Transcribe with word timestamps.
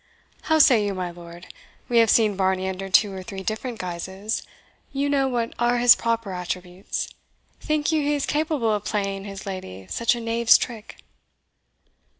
How 0.49 0.57
say 0.57 0.83
you, 0.83 0.95
my 0.95 1.11
lord? 1.11 1.45
We 1.87 1.99
have 1.99 2.09
seen 2.09 2.35
Varney 2.35 2.67
under 2.67 2.89
two 2.89 3.13
or 3.13 3.21
three 3.21 3.43
different 3.43 3.77
guises 3.77 4.41
you 4.91 5.07
know 5.07 5.27
what 5.27 5.53
are 5.59 5.77
his 5.77 5.95
proper 5.95 6.31
attributes 6.31 7.07
think 7.59 7.91
you 7.91 8.01
he 8.01 8.15
is 8.15 8.25
capable 8.25 8.73
of 8.73 8.83
playing 8.83 9.25
his 9.25 9.45
lady 9.45 9.85
such 9.91 10.15
a 10.15 10.19
knave's 10.19 10.57
trick?" 10.57 10.97